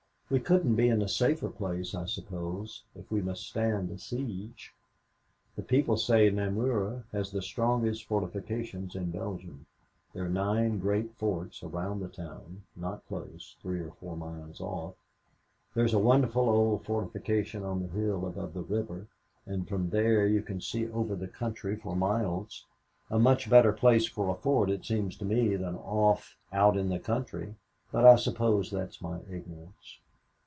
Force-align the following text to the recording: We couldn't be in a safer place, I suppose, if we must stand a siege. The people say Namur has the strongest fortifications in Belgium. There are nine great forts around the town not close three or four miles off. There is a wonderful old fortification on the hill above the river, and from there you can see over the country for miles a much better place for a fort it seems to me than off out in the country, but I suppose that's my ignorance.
We 0.31 0.39
couldn't 0.39 0.75
be 0.75 0.87
in 0.87 1.01
a 1.01 1.09
safer 1.09 1.49
place, 1.49 1.93
I 1.93 2.05
suppose, 2.05 2.83
if 2.95 3.11
we 3.11 3.21
must 3.21 3.43
stand 3.49 3.91
a 3.91 3.97
siege. 3.97 4.73
The 5.57 5.61
people 5.61 5.97
say 5.97 6.29
Namur 6.29 7.03
has 7.11 7.31
the 7.31 7.41
strongest 7.41 8.05
fortifications 8.05 8.95
in 8.95 9.11
Belgium. 9.11 9.65
There 10.13 10.23
are 10.23 10.29
nine 10.29 10.79
great 10.79 11.13
forts 11.15 11.61
around 11.63 11.99
the 11.99 12.07
town 12.07 12.63
not 12.77 13.05
close 13.09 13.57
three 13.61 13.81
or 13.81 13.91
four 13.99 14.15
miles 14.15 14.61
off. 14.61 14.95
There 15.73 15.83
is 15.83 15.91
a 15.93 15.99
wonderful 15.99 16.47
old 16.49 16.85
fortification 16.85 17.65
on 17.65 17.81
the 17.81 17.89
hill 17.89 18.25
above 18.25 18.53
the 18.53 18.63
river, 18.63 19.07
and 19.45 19.67
from 19.67 19.89
there 19.89 20.25
you 20.27 20.41
can 20.43 20.61
see 20.61 20.87
over 20.91 21.13
the 21.13 21.27
country 21.27 21.75
for 21.75 21.93
miles 21.93 22.65
a 23.09 23.19
much 23.19 23.49
better 23.49 23.73
place 23.73 24.07
for 24.07 24.29
a 24.29 24.35
fort 24.35 24.69
it 24.69 24.85
seems 24.85 25.17
to 25.17 25.25
me 25.25 25.57
than 25.57 25.75
off 25.75 26.37
out 26.53 26.77
in 26.77 26.87
the 26.87 26.99
country, 26.99 27.55
but 27.91 28.05
I 28.05 28.15
suppose 28.15 28.71
that's 28.71 29.01
my 29.01 29.19
ignorance. 29.29 29.97